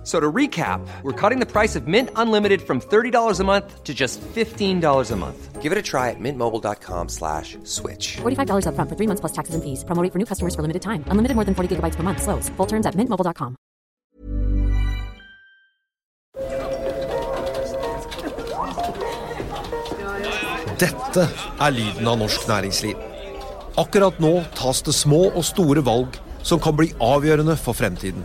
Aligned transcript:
F- 0.00 0.06
So 0.06 0.18
to 0.18 0.32
recap, 0.32 0.80
we're 1.02 1.12
cutting 1.12 1.40
the 1.40 1.46
price 1.46 1.76
of 1.76 1.86
Mint 1.86 2.08
Unlimited 2.16 2.62
from 2.62 2.80
$30 2.80 3.38
a 3.40 3.44
month 3.44 3.84
to 3.84 3.92
just 3.92 4.18
$15 4.34 5.10
a 5.10 5.16
month. 5.16 5.60
Give 5.60 5.72
it 5.72 5.78
a 5.78 5.82
try 5.82 6.08
at 6.08 6.16
mintmobile.com 6.18 7.08
slash 7.10 7.58
switch. 7.64 8.16
$45 8.22 8.64
upfront 8.64 8.88
for 8.88 8.96
three 8.96 9.06
months 9.06 9.20
plus 9.20 9.32
taxes 9.32 9.54
and 9.54 9.62
fees. 9.62 9.84
Promo 9.84 10.02
rate 10.02 10.10
for 10.12 10.18
new 10.18 10.24
customers 10.24 10.54
for 10.54 10.62
limited 10.62 10.80
time. 10.80 11.04
Unlimited 11.08 11.34
more 11.36 11.44
than 11.44 11.54
40 11.54 11.76
gigabytes 11.76 11.96
per 11.96 12.02
month. 12.02 12.22
Slows. 12.22 12.48
Full 12.56 12.66
terms 12.66 12.86
at 12.86 12.94
mintmobile.com. 12.96 13.56
Dette 20.80 21.26
er 21.60 21.74
lyden 21.74 22.08
av 22.08 22.18
norsk 22.22 22.46
næringsliv. 22.48 22.98
Akkurat 23.80 24.16
nå 24.22 24.32
tas 24.56 24.80
det 24.86 24.94
små 24.96 25.26
og 25.30 25.44
store 25.46 25.82
valg 25.86 26.16
som 26.46 26.60
kan 26.62 26.76
bli 26.78 26.90
avgjørende 27.04 27.56
for 27.60 27.76
fremtiden. 27.76 28.24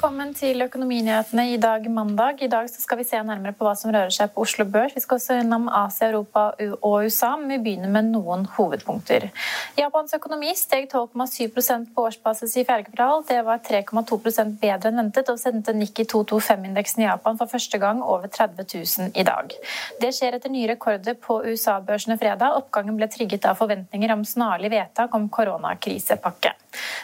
Velkommen 0.00 0.30
til 0.32 0.62
Økonominyhetene 0.64 1.42
i 1.52 1.56
dag 1.60 1.84
mandag. 1.92 2.38
I 2.40 2.46
dag 2.48 2.70
skal 2.72 2.96
vi 2.96 3.04
se 3.04 3.18
nærmere 3.20 3.52
på 3.52 3.66
hva 3.66 3.74
som 3.76 3.90
rører 3.92 4.14
seg 4.16 4.30
på 4.32 4.46
Oslo 4.46 4.64
Børs. 4.64 4.94
Vi 4.96 5.02
skal 5.04 5.18
også 5.18 5.34
innom 5.42 5.66
Asia, 5.68 6.06
Europa 6.08 6.44
og 6.56 7.04
USA, 7.04 7.34
men 7.36 7.52
vi 7.52 7.58
begynner 7.66 7.92
med 7.92 8.08
noen 8.14 8.46
hovedpunkter. 8.54 9.26
Japans 9.76 10.16
økonomi 10.16 10.54
steg 10.56 10.86
12,7% 10.88 11.90
på 11.92 12.06
årsbasis 12.08 12.56
i 12.56 12.64
fjerde 12.64 12.86
kvartal. 12.88 13.26
Det 13.28 13.42
var 13.44 13.60
3,2% 13.66 14.56
bedre 14.62 14.88
enn 14.88 15.02
ventet, 15.02 15.28
og 15.28 15.42
sendte 15.42 15.76
Nikki 15.76 16.08
225-indeksen 16.08 17.04
i 17.04 17.08
Japan 17.10 17.36
for 17.36 17.52
første 17.52 17.82
gang 17.84 18.00
over 18.00 18.32
30 18.32 18.70
000 18.72 19.12
i 19.20 19.26
dag. 19.28 19.52
Det 20.00 20.14
skjer 20.16 20.40
etter 20.40 20.56
nye 20.56 20.72
rekorder 20.72 21.20
på 21.20 21.42
USA-børsene 21.44 22.16
fredag. 22.16 22.56
Oppgangen 22.56 22.96
ble 22.96 23.12
trigget 23.12 23.44
av 23.52 23.60
forventninger 23.60 24.16
om 24.16 24.24
snarlig 24.24 24.72
vedtak 24.78 25.12
om 25.20 25.28
koronakrisepakke. 25.28 26.56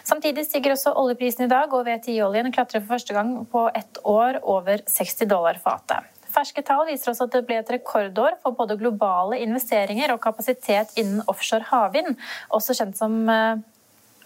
Samtidig 0.06 0.46
stiger 0.46 0.74
også 0.74 0.94
oljeprisen 0.98 1.46
i 1.46 1.50
dag, 1.50 1.72
og 1.72 1.86
VTI-oljen 1.86 2.52
klatrer 2.54 2.82
for 2.82 2.96
første 2.96 3.16
gang 3.16 3.38
på 3.50 3.68
ett 3.74 4.02
år 4.04 4.40
over 4.42 4.84
60 4.86 5.30
dollar 5.30 5.58
fatet. 5.62 6.12
Ferske 6.36 6.60
tall 6.66 6.84
viser 6.90 7.12
også 7.12 7.28
at 7.28 7.38
det 7.38 7.46
ble 7.48 7.56
et 7.62 7.70
rekordår 7.72 8.36
for 8.42 8.56
både 8.58 8.76
globale 8.76 9.38
investeringer 9.40 10.12
og 10.12 10.20
kapasitet 10.24 10.92
innen 11.00 11.22
offshore 11.30 11.64
havvind, 11.70 12.12
også 12.52 12.76
kjent 12.76 12.98
som 12.98 13.16
eh, 13.32 13.62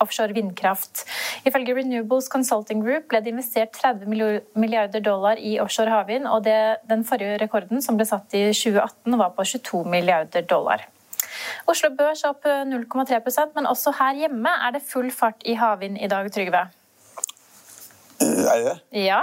offshore 0.03 0.35
vindkraft. 0.35 1.05
Ifølge 1.47 1.77
Renewables 1.77 2.31
Consulting 2.33 2.83
Group 2.85 3.11
ble 3.13 3.21
det 3.23 3.35
investert 3.35 3.77
30 3.77 4.11
milliarder 4.59 5.05
dollar 5.05 5.39
i 5.39 5.59
offshore 5.63 5.93
havvind, 5.93 6.27
og 6.27 6.45
det, 6.49 6.59
den 6.91 7.05
forrige 7.07 7.39
rekorden, 7.45 7.85
som 7.85 8.01
ble 8.01 8.09
satt 8.09 8.35
i 8.35 8.49
2018, 8.51 9.21
var 9.21 9.37
på 9.37 9.47
22 9.55 9.85
milliarder 9.93 10.47
dollar. 10.51 10.89
Oslo 11.71 11.93
Børs 11.97 12.25
opp 12.29 12.45
0,3% 12.47 13.57
men 13.57 13.71
også 13.71 13.95
her 14.01 14.25
hjemme 14.25 14.53
er 14.67 14.77
det 14.77 14.85
full 14.87 15.11
fart 15.15 15.43
i 15.45 15.57
havvind 15.59 15.99
i 16.01 16.11
dag, 16.11 16.31
Trygve. 16.33 16.69
Er 18.21 18.57
det 18.61 18.65
det? 18.67 18.79
Ja. 19.07 19.23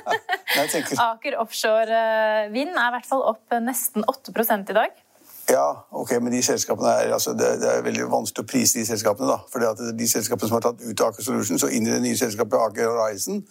Aker 1.10 1.36
offshore 1.38 1.98
eh, 2.02 2.52
vind 2.54 2.74
er 2.74 2.88
i 2.88 2.94
hvert 2.96 3.06
fall 3.06 3.22
opp 3.22 3.58
nesten 3.62 4.06
8 4.08 4.32
i 4.70 4.74
dag. 4.74 5.05
Ja, 5.50 5.86
ok, 5.90 6.10
men 6.22 6.32
de 6.32 6.40
selskapene 6.42 6.90
er, 6.90 7.12
altså, 7.14 7.30
det, 7.38 7.48
det 7.62 7.68
er 7.70 7.82
veldig 7.86 8.08
vanskelig 8.10 8.42
å 8.42 8.48
prise 8.50 8.78
de 8.78 8.86
selskapene. 8.88 9.28
da, 9.30 9.36
fordi 9.52 9.68
at 9.68 9.82
De 9.98 10.08
selskapene 10.10 10.48
som 10.48 10.56
har 10.56 10.64
tatt 10.64 10.82
ut 10.82 11.02
Aker 11.06 11.22
Solutions 11.22 11.62
og 11.62 11.74
inn 11.76 11.86
i 11.86 11.92
det 11.92 12.00
nye 12.02 12.18
selskapet 12.18 12.58
Aker 12.58 12.90
Horizon, 12.90 13.44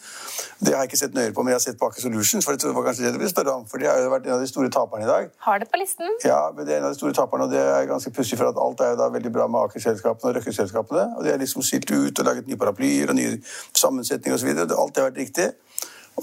det 0.60 0.74
har 0.76 0.84
jeg 0.84 0.92
ikke 0.92 1.00
sett 1.00 1.16
nøyere 1.16 1.32
på, 1.38 1.46
men 1.46 1.54
jeg 1.54 1.62
har 1.62 1.66
sett 1.68 1.80
på 1.80 1.88
Aker 1.88 2.04
Solutions. 2.04 2.46
for 2.46 2.60
det 2.60 2.74
var 2.76 2.88
kanskje 2.90 3.06
det 3.06 3.14
du 3.16 3.22
ville 3.22 3.32
spørre 3.32 3.56
om, 3.56 3.64
for 3.72 3.80
De 3.80 3.88
har 3.88 4.02
jo 4.04 4.12
vært 4.12 4.28
en 4.28 4.36
av 4.36 4.44
de 4.44 4.52
store 4.52 4.74
taperne 4.76 5.08
i 5.08 5.10
dag. 5.10 5.32
Har 5.48 5.64
det 5.64 5.70
på 5.72 5.80
listen. 5.80 6.12
Ja, 6.28 6.42
men 6.52 6.68
det 6.68 6.76
er 6.76 6.84
en 6.84 6.90
av 6.90 6.96
de 6.96 7.00
store 7.00 7.16
taperne, 7.16 7.48
og 7.48 7.56
det 7.56 7.64
er 7.64 7.88
ganske 7.88 8.12
pussig, 8.12 8.38
for 8.42 8.52
at 8.52 8.60
alt 8.60 8.84
er 8.84 8.92
jo 8.92 9.00
da 9.00 9.10
veldig 9.16 9.32
bra 9.38 9.48
med 9.48 9.70
Aker-selskapene 9.70 10.34
og 10.34 10.40
Røkke-selskapene. 10.40 11.06
og 11.16 11.24
De 11.24 11.32
er 11.32 11.40
liksom 11.40 11.64
skilt 11.64 11.92
ut 11.96 12.20
og 12.20 12.28
laget 12.28 12.48
nye 12.52 12.60
paraplyer 12.60 13.16
og 13.16 13.16
nye 13.16 13.40
sammensetninger 13.72 14.36
osv. 14.36 14.52
Alt 14.68 14.96
det 14.96 15.04
har 15.04 15.14
vært 15.14 15.24
riktig. 15.24 15.54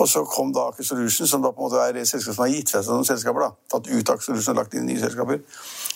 Og 0.01 0.09
så 0.09 0.23
kom 0.25 0.53
da 0.57 0.71
Aker 0.71 0.87
Solution, 0.87 1.29
som 1.29 1.43
da 1.45 1.51
på 1.53 1.61
en 1.61 1.69
måte 1.69 1.81
er 1.85 1.99
et 2.01 2.09
selskap 2.09 2.35
som 2.35 2.47
har 2.47 2.53
gitt 2.55 2.71
seg 2.73 2.87
noen 2.89 3.05
selskaper. 3.05 3.45
da, 3.45 3.51
Tatt 3.75 3.91
ut 3.91 4.13
Aker 4.15 4.25
Solution 4.25 4.57
og 4.57 4.63
lagt 4.63 4.77
inn 4.79 4.87
nye 4.89 5.01
selskaper. 5.01 5.43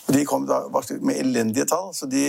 Og 0.07 0.13
De 0.13 0.25
kom 0.25 0.45
da 0.45 0.63
med 1.01 1.15
elendige 1.17 1.65
tall. 1.65 1.93
så 1.97 2.05
de, 2.05 2.27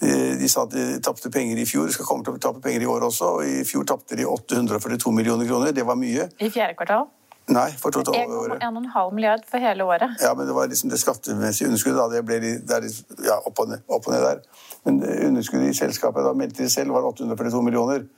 de, 0.00 0.14
de 0.40 0.48
sa 0.50 0.64
at 0.66 0.74
de 0.74 0.98
tapte 1.00 1.30
penger 1.30 1.62
i 1.62 1.66
fjor, 1.68 1.92
skal 1.94 2.08
komme 2.08 2.26
til 2.26 2.34
å 2.34 2.42
tappe 2.42 2.60
penger 2.64 2.82
i 2.82 2.90
år 2.90 3.06
også. 3.06 3.36
og 3.36 3.46
I 3.46 3.62
fjor 3.64 3.86
tapte 3.86 4.18
de 4.18 4.26
842 4.26 5.12
millioner 5.14 5.46
kroner. 5.46 5.72
Det 5.72 5.86
var 5.86 5.96
mye. 6.00 6.26
I 6.40 6.50
fjerde 6.50 6.74
kvartal. 6.74 7.06
Nei, 7.46 7.70
for 7.78 7.94
totalåret. 7.94 8.58
1,5 8.58 9.12
milliard 9.14 9.44
for 9.46 9.62
hele 9.62 9.84
året. 9.86 10.16
Ja, 10.18 10.32
men 10.34 10.48
det 10.48 10.54
var 10.54 10.66
liksom 10.66 10.90
det 10.90 10.98
skattemessige 10.98 11.68
underskuddet. 11.70 11.98
da, 12.00 12.08
Det 12.16 12.24
ble 12.26 12.40
de, 12.42 12.52
det 12.58 12.74
er 12.74 12.80
de, 12.82 12.90
ja, 13.22 13.38
opp, 13.38 13.60
og 13.62 13.68
ned, 13.70 13.84
opp 13.86 14.08
og 14.08 14.16
ned 14.16 14.24
der. 14.26 14.40
Men 14.84 14.98
underskuddet 15.28 15.70
i 15.70 15.78
selskapet 15.78 16.26
da 16.26 16.32
meldte 16.34 16.64
de 16.64 16.70
selv 16.70 16.90
var 16.98 17.06
842 17.06 17.62
millioner. 17.62 18.08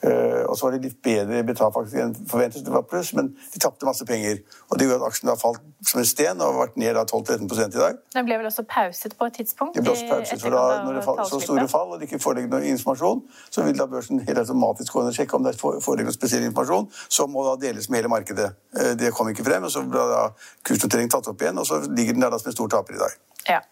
Eh, 0.00 0.44
og 0.48 0.56
så 0.56 0.66
var 0.66 0.72
det 0.72 0.86
litt 0.86 1.00
bedre 1.04 1.42
betalt 1.44 1.74
faktisk 1.74 2.00
enn 2.00 2.14
forventet, 2.28 2.64
det 2.64 2.72
var 2.72 2.86
pluss, 2.88 3.10
men 3.16 3.34
de 3.52 3.60
tapte 3.60 3.84
masse 3.84 4.06
penger. 4.08 4.38
Og 4.70 4.78
det 4.80 4.86
gjorde 4.86 5.02
at 5.02 5.10
aksjen 5.10 5.28
da 5.28 5.34
falt 5.36 5.60
som 5.84 6.00
en 6.00 6.08
sten 6.08 6.40
og 6.40 6.46
har 6.54 6.58
vært 6.62 6.78
ned 6.80 6.96
da 6.96 7.04
12-13 7.04 7.76
i 7.76 7.82
dag. 7.82 7.98
Den 8.16 8.28
ble 8.28 8.38
vel 8.40 8.48
også 8.48 8.64
pauset 8.68 9.16
på 9.18 9.28
et 9.28 9.36
tidspunkt? 9.40 9.76
Det 9.76 9.84
ble 9.84 9.92
også 9.92 10.08
pauset, 10.08 10.40
for 10.40 10.56
da, 10.56 10.64
Når 10.86 10.96
det 10.96 11.04
er 11.04 11.28
så 11.28 11.40
store 11.44 11.68
fall 11.68 11.92
og 11.92 12.00
det 12.00 12.08
ikke 12.08 12.22
foreligger 12.22 12.52
noen 12.54 12.70
informasjon, 12.72 13.22
så 13.52 13.66
vil 13.66 13.76
da 13.76 13.86
børsen 13.92 14.24
helt 14.24 14.42
automatisk 14.44 14.96
gå 14.96 15.04
inn 15.04 15.12
og 15.12 15.18
sjekke 15.20 15.36
om 15.36 15.44
det 15.44 15.56
foreligger 15.60 16.08
noen 16.08 16.16
spesiell 16.16 16.48
informasjon, 16.48 16.88
som 17.08 17.32
må 17.34 17.44
da 17.44 17.56
deles 17.68 17.90
med 17.90 18.00
hele 18.00 18.12
markedet. 18.12 18.52
Eh, 18.76 18.94
Det 19.00 19.12
kom 19.16 19.28
ikke 19.28 19.44
frem, 19.44 19.64
og 19.64 19.70
så 19.70 19.84
ble 19.84 20.06
da 20.14 20.30
kursnoteringen 20.64 21.12
tatt 21.12 21.28
opp 21.28 21.42
igjen, 21.44 21.58
og 21.60 21.66
så 21.68 21.80
ligger 21.84 22.16
den 22.16 22.24
der 22.24 22.32
da 22.32 22.38
som 22.40 22.48
en 22.48 22.56
stor 22.56 22.72
taper 22.72 22.96
i 22.96 23.04
dag. 23.04 23.20
Ja. 23.48 23.62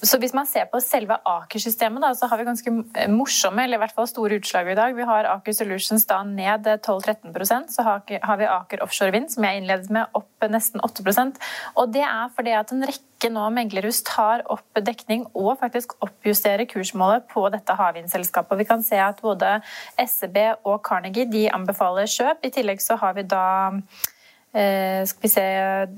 Så 0.00 0.16
hvis 0.16 0.32
man 0.32 0.46
ser 0.48 0.64
på 0.72 0.78
selve 0.80 1.18
Aker-systemet, 1.28 2.04
så 2.16 2.24
har 2.30 2.40
vi 2.40 2.46
ganske 2.48 2.72
morsomme, 3.12 3.66
eller 3.66 3.76
i 3.76 3.80
hvert 3.82 3.92
fall 3.92 4.08
store 4.08 4.38
utslag 4.40 4.70
i 4.72 4.76
dag. 4.78 4.94
Vi 4.96 5.04
har 5.04 5.28
Aker 5.28 5.52
Solutions 5.52 6.06
da 6.08 6.22
ned 6.24 6.64
12-13% 6.86 7.74
så 7.74 7.84
har 7.84 8.38
vi 8.40 8.48
Aker 8.48 8.80
Offshore 8.80 9.12
Vind, 9.12 9.28
som 9.34 9.44
jeg 9.44 9.60
innledet 9.60 9.92
med, 9.92 10.08
opp 10.16 10.48
nesten 10.48 10.80
8% 10.80 11.36
Og 11.76 11.92
det 11.92 12.06
er 12.06 12.32
fordi 12.32 12.54
at 12.56 12.72
en 12.72 12.86
rekke 12.88 13.28
nå 13.34 13.44
meglerhus 13.52 14.00
tar 14.08 14.46
opp 14.48 14.80
dekning 14.80 15.26
og 15.36 15.58
faktisk 15.60 15.92
oppjusterer 16.00 16.64
kursmålet 16.70 17.28
på 17.28 17.44
dette 17.52 17.76
havvindselskapet. 17.76 18.56
Vi 18.62 18.68
kan 18.70 18.86
se 18.86 18.96
at 19.04 19.20
både 19.20 19.58
SEB 20.00 20.64
og 20.64 20.80
Carnegie 20.86 21.28
de 21.28 21.44
anbefaler 21.52 22.08
kjøp. 22.08 22.40
I 22.40 22.54
tillegg 22.56 22.80
så 22.80 22.96
har 23.02 23.20
vi 23.20 23.28
da 23.28 23.44
Eh, 24.52 25.06
skal 25.06 25.22
vi 25.22 25.28
se, 25.30 25.42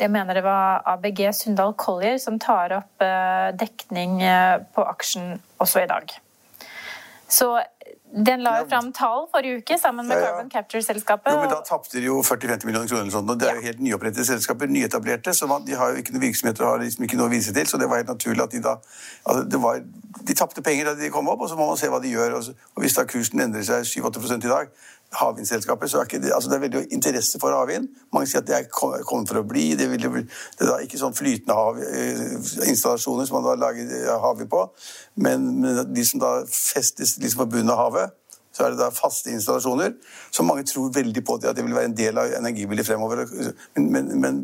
Jeg 0.00 0.10
mener 0.10 0.34
det 0.34 0.44
var 0.44 0.82
ABG 0.84 1.32
Sundal 1.32 1.72
Collier 1.72 2.18
som 2.18 2.38
tar 2.38 2.74
opp 2.76 3.00
eh, 3.00 3.48
dekning 3.56 4.20
eh, 4.22 4.58
på 4.74 4.84
aksjen 4.84 5.38
også 5.58 5.86
i 5.86 5.88
dag. 5.88 6.12
Så 7.32 7.54
den 8.12 8.42
la 8.44 8.58
jo 8.60 8.66
fram 8.68 8.90
tall 8.92 9.24
forrige 9.32 9.62
uke 9.62 9.78
sammen 9.80 10.04
med 10.04 10.18
Ja, 10.18 10.20
ja. 10.20 10.26
Carbon 10.26 10.50
Capture-selskapet. 10.50 11.32
Jo, 11.32 11.38
men 11.40 11.48
Da 11.48 11.62
tapte 11.64 11.96
de 11.96 12.04
jo 12.04 12.18
40-50 12.20 12.66
millioner 12.66 12.88
kroner. 12.88 13.00
eller 13.00 13.10
sånt, 13.10 13.30
og 13.30 13.40
Det 13.40 13.48
er 13.48 13.54
jo 13.54 13.60
helt 13.60 13.80
nyopprettede 13.80 14.26
selskaper, 14.26 14.66
nyetablerte, 14.66 15.32
så 15.34 15.46
man, 15.46 15.64
de 15.64 15.72
har 15.72 15.90
jo 15.90 15.96
ikke 15.96 16.12
noe 16.12 16.20
virksomhet 16.20 16.60
og 16.60 16.66
har 16.66 16.78
liksom 16.84 17.04
ikke 17.04 17.16
noe 17.16 17.26
å 17.26 17.32
vise 17.32 17.54
til. 17.54 17.66
Så 17.66 17.78
det 17.80 17.88
var 17.88 17.96
helt 18.02 18.12
naturlig 18.12 18.42
at 18.42 18.52
de 18.52 18.60
da 18.60 18.76
altså 19.24 19.48
det 19.48 19.62
var, 19.62 19.80
De 20.28 20.34
tapte 20.34 20.62
penger 20.62 20.84
da 20.84 20.94
de 20.94 21.08
kom 21.10 21.28
opp, 21.28 21.40
og 21.40 21.48
så 21.48 21.56
må 21.56 21.66
man 21.66 21.76
se 21.76 21.88
hva 21.88 22.02
de 22.02 22.12
gjør. 22.12 22.36
Og, 22.36 22.44
så, 22.44 22.52
og 22.76 22.82
Hvis 22.82 22.94
da 22.94 23.04
kursen 23.04 23.40
endrer 23.40 23.64
seg 23.64 23.88
7-8 23.88 24.44
i 24.44 24.48
dag, 24.48 24.68
havvindselskaper, 25.16 25.90
så 25.90 26.00
er 26.00 26.08
ikke 26.08 26.22
det, 26.22 26.32
altså 26.34 26.50
det 26.50 26.56
er 26.56 26.64
veldig 26.64 26.82
interesse 26.96 27.40
for 27.40 27.54
havvind. 27.56 27.88
Mange 28.14 28.30
sier 28.30 28.42
at 28.42 28.48
det 28.48 28.56
er 28.56 28.68
kommet 28.72 29.28
for 29.28 29.40
å 29.40 29.44
bli. 29.46 29.72
Det, 29.78 29.88
vil, 29.92 30.24
det 30.58 30.68
er 30.68 30.86
ikke 30.86 31.00
sånn 31.00 31.16
flytende 31.16 31.56
hav, 31.56 31.80
eh, 31.84 32.24
installasjoner 32.70 33.28
som 33.28 33.38
man 33.38 33.46
da 33.50 33.58
lager 33.66 33.92
eh, 33.98 34.10
havvind 34.24 34.50
på, 34.52 34.64
men, 35.24 35.46
men 35.62 35.80
de 35.92 36.06
som 36.08 36.22
da 36.22 36.34
festes 36.48 37.18
liksom 37.22 37.44
på 37.44 37.50
bunnen 37.56 37.72
av 37.74 37.82
havet, 37.86 38.18
så 38.52 38.66
er 38.66 38.74
det 38.74 38.82
da 38.82 38.90
faste 38.92 39.32
installasjoner, 39.32 39.94
som 40.30 40.44
mange 40.48 40.66
tror 40.68 40.92
veldig 40.92 41.22
på 41.24 41.38
at 41.38 41.56
det 41.56 41.64
vil 41.64 41.72
være 41.76 41.88
en 41.88 41.96
del 41.96 42.18
av 42.20 42.34
energibildet 42.36 42.84
fremover. 42.84 43.24
Men, 43.78 43.88
men, 43.94 44.10
men 44.20 44.42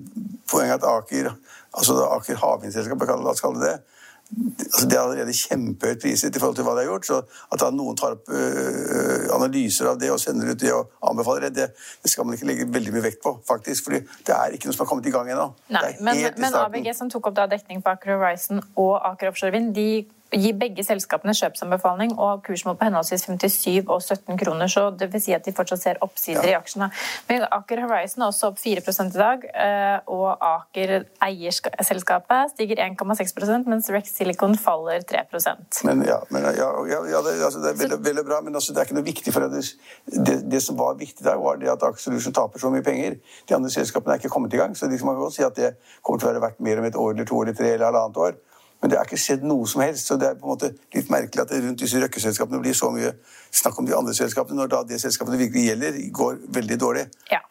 poenget 0.49 0.79
er 0.79 0.81
at 0.81 0.89
Aker, 0.89 1.29
altså 1.77 1.99
Aker 2.15 2.41
havvindselskap, 2.41 3.05
la 3.05 3.35
oss 3.35 3.45
kalle 3.45 3.61
det 3.61 3.75
det, 3.75 3.97
altså 4.29 4.87
Det 4.89 4.97
er 4.97 5.03
allerede 5.03 5.33
kjempehøyt 5.33 6.03
priset 6.03 6.37
i 6.37 6.41
forhold 6.41 6.57
til 6.59 6.67
hva 6.67 6.75
de 6.77 6.83
har 6.85 6.91
gjort. 6.91 7.07
Så 7.09 7.21
at 7.53 7.63
da 7.63 7.71
noen 7.75 7.97
tar 7.97 8.17
opp 8.19 8.29
øh, 8.29 9.25
analyser 9.35 9.89
av 9.93 10.01
det 10.01 10.11
og 10.13 10.21
sender 10.21 10.53
ut 10.53 10.61
det 10.61 10.73
og 10.75 10.93
anbefaler 11.11 11.49
det, 11.49 11.55
det, 11.57 11.89
det 12.03 12.13
skal 12.13 12.29
man 12.29 12.37
ikke 12.37 12.51
legge 12.51 12.69
veldig 12.75 12.95
mye 12.97 13.07
vekt 13.09 13.23
på, 13.25 13.35
faktisk. 13.49 13.89
fordi 13.89 14.03
det 14.27 14.37
er 14.37 14.55
ikke 14.55 14.69
noe 14.69 14.77
som 14.77 14.85
har 14.85 14.91
kommet 14.93 15.09
i 15.09 15.15
gang 15.15 15.33
ennå. 15.33 15.49
Men, 15.73 16.23
men. 16.37 16.59
ABG 16.59 16.93
som 16.97 17.11
tok 17.13 17.31
opp 17.31 17.39
da 17.39 17.49
dekning 17.51 17.83
på 17.85 17.95
Aker 17.95 18.17
Horizon 18.17 18.63
og 18.77 18.95
Aker 19.13 19.33
Offshore 19.33 19.55
Vind, 19.55 19.75
de 19.77 20.05
gir 20.37 20.57
begge 20.61 20.85
selskapene 20.85 21.33
kjøpsanbefaling 21.37 22.15
og 22.21 22.43
kursmål 22.47 22.77
på 22.79 22.89
henholdsvis 22.89 23.25
57 23.29 23.89
og 23.89 24.03
17 24.03 24.39
kroner, 24.41 24.69
så 24.69 24.89
det 24.91 25.09
vil 25.13 25.23
si 25.25 25.35
at 25.37 25.47
de 25.47 25.55
fortsatt 25.57 25.83
ser 25.83 26.01
oppsider 26.05 26.51
i 26.51 26.57
aksjene. 26.59 26.91
Men 27.31 27.47
Aker 27.55 27.83
Horizon 27.85 28.25
er 28.25 28.33
også 28.33 28.51
opp 28.51 28.61
4 28.61 28.83
i 28.83 29.09
dag, 29.15 29.47
eh, 29.49 29.97
og 30.13 30.45
Aker 30.45 30.95
eierselskapet 31.25 32.53
stiger 32.55 32.83
1,6 32.89 33.69
mens 33.69 33.89
Rex 33.91 34.13
Silicon 34.17 34.57
faller 34.59 35.01
3% 35.09 35.85
Men 35.89 36.05
ja, 36.07 36.19
men, 36.31 36.45
ja, 36.57 36.69
ja, 36.91 37.01
ja 37.13 37.23
det, 37.25 37.37
altså, 37.45 37.63
det 37.65 37.73
er 37.73 37.81
veldig, 37.83 38.01
veldig 38.05 38.27
bra, 38.29 38.41
men 38.45 38.55
altså, 38.55 38.73
det 38.73 38.83
er 38.83 38.91
ikke 38.91 38.99
noe 38.99 39.09
viktig 39.09 39.33
for 39.33 39.47
det. 39.47 39.65
det. 40.05 40.39
Det 40.51 40.63
som 40.63 40.79
var 40.79 40.99
viktig 41.01 41.25
der, 41.25 41.41
var 41.41 41.57
det 41.61 41.73
at 41.73 41.83
Aker 41.89 42.03
Solution 42.03 42.37
taper 42.37 42.61
så 42.61 42.73
mye 42.73 42.85
penger. 42.85 43.19
De 43.49 43.57
andre 43.57 43.73
selskapene 43.73 44.17
er 44.17 44.23
ikke 44.23 44.33
kommet 44.35 44.53
i 44.53 44.61
gang, 44.61 44.77
så 44.77 44.89
man 44.89 45.17
kan 45.17 45.25
godt 45.25 45.39
si 45.39 45.47
at 45.47 45.57
det 45.57 45.75
kommer 46.03 46.21
til 46.21 46.29
å 46.29 46.33
være 46.33 46.45
verdt 46.45 46.61
mer 46.65 46.83
om 46.83 46.89
et 46.89 46.97
år 46.99 47.15
eller 47.15 47.29
to 47.29 47.41
eller 47.43 47.57
tre 47.57 47.73
eller 47.73 47.89
halvannet 47.89 48.23
år. 48.27 48.39
Men 48.81 48.93
det 48.93 48.99
er 48.99 49.09
ikke 49.09 49.19
skjedd 49.19 49.45
noe 49.47 49.67
som 49.67 49.83
helst, 49.83 50.07
så 50.07 50.17
det 50.21 50.29
er 50.29 50.39
på 50.39 50.47
en 50.47 50.55
måte 50.55 50.71
litt 50.95 51.11
merkelig 51.11 51.43
at 51.43 51.51
det 51.51 51.61
rundt 51.65 51.83
disse 51.83 51.99
røkkeselskapene 51.99 52.63
blir 52.63 52.77
så 52.79 52.93
mye 52.95 53.13
snakk 53.51 53.79
om 53.81 53.89
de 53.89 53.97
andre 53.97 54.15
selskapene, 54.15 54.61
når 54.61 54.75
da 54.75 54.83
det 54.87 55.01
selskapet 55.03 55.35
det 55.35 55.45
virkelig 55.47 55.71
gjelder, 55.73 56.03
går 56.15 56.43
veldig 56.59 56.81
dårlig. 56.81 57.07
Ja. 57.33 57.43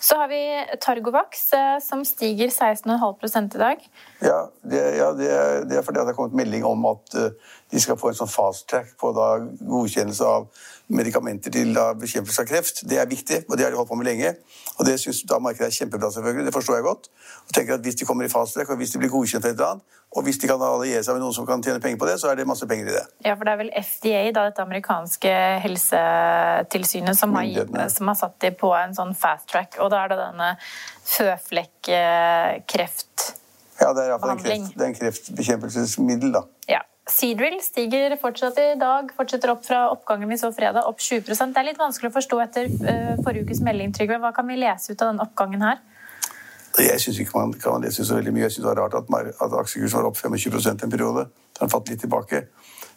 Så 0.00 0.16
har 0.16 0.28
vi 0.30 0.40
Targovax, 0.80 1.52
eh, 1.52 1.78
som 1.82 2.04
stiger 2.04 2.48
16,5 2.48 3.56
i 3.56 3.58
dag. 3.58 3.82
Ja, 4.22 4.38
det, 4.62 4.82
ja 4.96 5.10
det, 5.18 5.30
er, 5.30 5.64
det 5.66 5.78
er 5.78 5.82
fordi 5.82 5.98
det 5.98 6.12
har 6.12 6.18
kommet 6.18 6.38
melding 6.38 6.64
om 6.64 6.86
at 6.92 7.16
eh, 7.18 7.32
de 7.72 7.82
skal 7.82 7.98
få 7.98 8.12
en 8.12 8.20
sånn 8.20 8.30
fast 8.30 8.68
track 8.70 8.94
på 9.00 9.10
da, 9.16 9.32
godkjennelse 9.66 10.28
av 10.30 10.46
medikamenter 10.88 11.50
til 11.50 11.74
bekjempelse 12.00 12.42
av 12.42 12.46
kreft. 12.48 12.82
Det 12.88 12.98
er 13.00 13.06
viktig, 13.10 13.38
og 13.50 13.56
det 13.58 13.64
har 13.66 13.72
de 13.74 13.78
holdt 13.80 13.90
på 13.90 13.98
med 13.98 14.06
lenge. 14.06 14.30
Og 14.78 14.86
det 14.86 15.00
syns 15.02 15.22
da 15.26 15.38
markedet 15.42 15.66
er 15.70 15.74
kjempebra, 15.74 16.10
selvfølgelig. 16.14 16.46
Det 16.46 16.54
forstår 16.54 16.74
jeg 16.78 16.84
godt. 16.86 17.04
Og 17.48 17.54
tenker 17.54 17.74
at 17.74 17.80
Hvis 17.86 17.98
de 17.98 18.04
kommer 18.04 18.24
i 18.24 18.28
fast 18.28 18.56
og 18.56 18.76
hvis 18.76 18.90
de 18.90 18.98
blir 18.98 19.10
godkjent 19.10 19.44
et 19.44 19.50
eller 19.50 19.66
annet, 19.66 19.84
og 20.16 20.22
hvis 20.22 20.38
de 20.38 20.46
kan 20.48 20.62
alliere 20.62 21.02
seg 21.04 21.14
med 21.16 21.22
noen 21.24 21.34
som 21.34 21.46
kan 21.48 21.62
tjene 21.64 21.80
penger 21.82 21.98
på 22.00 22.06
det, 22.08 22.20
så 22.20 22.26
er 22.30 22.34
det 22.38 22.46
masse 22.48 22.66
penger 22.68 22.86
i 22.88 22.94
det. 22.94 23.06
Ja, 23.26 23.34
for 23.34 23.44
det 23.44 23.52
er 23.52 23.56
vel 23.60 23.72
FDA, 23.74 24.30
da, 24.32 24.44
dette 24.48 24.62
amerikanske 24.64 25.32
helsetilsynet, 25.64 27.18
som 27.18 27.34
har, 27.36 27.44
som 27.92 28.04
har 28.08 28.16
satt 28.22 28.36
dem 28.46 28.54
på 28.56 28.68
en 28.78 28.94
sånn 28.96 29.14
fast 29.18 29.46
track. 29.52 29.76
Og 29.82 29.90
da 29.92 29.96
er 30.04 30.08
det 30.14 30.18
denne 30.22 30.48
føflekkreft... 31.16 33.14
Ja, 33.76 33.92
det 33.92 34.00
er 34.06 34.08
iallfall 34.14 34.32
en, 34.32 34.40
kreft, 34.40 34.72
det 34.72 34.82
er 34.82 34.88
en 34.88 34.96
kreftbekjempelsesmiddel, 34.96 36.30
da. 36.38 36.42
Ja. 37.06 37.12
Seadrill 37.12 37.60
stiger 37.62 38.16
fortsatt 38.20 38.58
i 38.58 38.74
dag, 38.78 39.12
fortsetter 39.16 39.50
opp 39.52 39.64
fra 39.64 39.90
oppgangen 39.92 40.28
vi 40.28 40.38
så 40.38 40.52
fredag, 40.52 40.86
opp 40.86 40.98
7% 40.98 41.54
Det 41.54 41.60
er 41.60 41.68
litt 41.68 41.78
vanskelig 41.78 42.10
å 42.10 42.14
forstå 42.16 42.40
etter 42.42 42.66
eh, 42.66 43.12
forrige 43.22 43.46
ukes 43.46 43.60
melding, 43.62 43.92
Trygve. 43.94 44.18
Hva 44.18 44.32
kan 44.34 44.46
vi 44.46 44.58
lese 44.58 44.92
ut 44.92 45.02
av 45.02 45.12
den 45.12 45.22
oppgangen 45.22 45.62
her? 45.62 45.78
Jeg 46.76 47.00
syns 47.00 47.20
ikke 47.22 47.38
man 47.38 47.54
kan 47.56 47.80
lese 47.80 48.04
så 48.04 48.18
veldig 48.18 48.32
mye. 48.34 48.42
Jeg 48.48 48.56
synes 48.56 48.66
det 48.66 48.72
var 48.74 48.80
rart 48.82 48.98
at, 48.98 49.36
at 49.40 49.54
aksjekursen 49.62 50.00
var 50.00 50.10
opp 50.10 50.18
25% 50.18 50.84
en 50.84 50.90
periode. 50.92 51.28
Så 51.54 51.62
har 51.62 51.68
den 51.68 51.72
falt 51.72 51.88
litt 51.88 52.02
tilbake. 52.04 52.42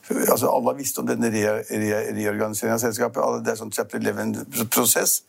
Altså, 0.10 0.50
alle 0.50 0.72
har 0.72 0.78
visst 0.80 0.98
om 1.00 1.06
denne 1.06 1.30
re 1.30 1.60
re 1.70 2.00
reorganiseringen 2.18 2.76
av 2.76 2.82
selskapet. 2.82 3.46
Det 3.46 3.54
er 3.54 3.60
sånn 3.60 3.72
chapter 3.72 4.02
11-prosess, 4.02 5.20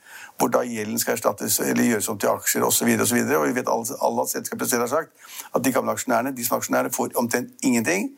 hvor 0.41 0.51
da 0.51 0.65
gjelden 0.65 0.99
skal 0.99 1.19
erstattes 1.19 1.61
eller 1.61 1.85
gjøres 1.85 2.09
om 2.09 2.19
til 2.19 2.33
aksjer 2.33 2.65
osv. 2.65 2.89
Og, 2.97 3.07
så 3.07 3.19
videre, 3.19 3.39
og 3.39 3.51
vi 3.51 3.59
vet 3.61 3.69
alle, 3.69 3.99
alle 4.01 4.25
at 4.25 4.33
selskapet 4.33 4.73
selv 4.73 4.87
har 4.87 4.93
sagt 4.95 5.29
at 5.53 5.65
de 5.65 5.75
gamle 5.75 5.93
aksjonærene 5.93 6.33
de 6.35 6.47
som 6.47 6.57
er 6.57 6.65
aksjonærer 6.65 6.97
får 6.97 7.13
omtrent 7.21 7.53
ingenting. 7.67 8.09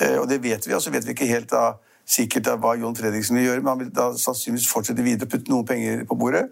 Eh, 0.00 0.16
og 0.20 0.28
det 0.30 0.42
vet 0.42 0.66
vi, 0.66 0.74
og 0.76 0.82
så 0.82 0.92
vet 0.94 1.06
vi 1.06 1.16
ikke 1.16 1.30
helt 1.30 1.50
da 1.52 1.78
sikkert 2.08 2.46
da 2.46 2.56
hva 2.56 2.72
Jon 2.80 2.96
Fredriksen 2.96 3.36
vil 3.36 3.50
gjøre, 3.50 3.62
men 3.62 3.72
han 3.74 3.80
vil 3.82 3.90
da 3.92 4.08
sannsynligvis 4.16 4.68
fortsette 4.70 5.04
videre 5.04 5.28
og 5.28 5.32
putte 5.34 5.52
noen 5.52 5.66
penger 5.68 6.06
på 6.08 6.16
bordet. 6.16 6.46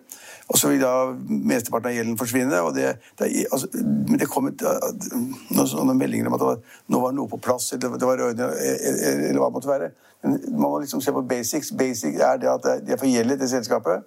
Og 0.52 0.58
så 0.60 0.68
vil 0.70 0.82
da 0.82 0.90
mesteparten 1.26 1.90
av 1.90 1.96
gjelden 1.96 2.18
forsvinne. 2.20 2.58
og 2.62 2.74
det, 2.76 2.92
det, 3.18 3.46
altså, 3.50 3.70
det 4.20 4.28
kom 4.30 4.50
noen 4.50 5.70
sånne 5.70 5.96
meldinger 5.98 6.28
om 6.28 6.36
at 6.36 6.44
var, 6.44 6.60
nå 6.92 7.00
var 7.02 7.16
noe 7.16 7.30
på 7.32 7.40
plass, 7.42 7.72
eller 7.74 7.96
det 7.96 8.10
var 8.10 8.22
ordner, 8.28 8.52
eller, 8.52 9.24
eller 9.30 9.40
hva 9.40 9.48
det 9.48 9.56
måtte 9.56 9.72
være. 9.72 9.88
Men 10.22 10.36
man 10.52 10.68
må 10.68 10.82
liksom 10.84 11.02
se 11.02 11.14
på 11.16 11.24
basics. 11.26 11.72
Basic 11.72 12.20
er 12.20 12.38
det 12.42 12.52
at 12.52 12.68
de 12.84 12.92
er- 12.92 13.00
det 13.00 13.14
gjeld 13.14 13.32
i 13.32 13.40
det 13.40 13.50
selskapet. 13.50 14.04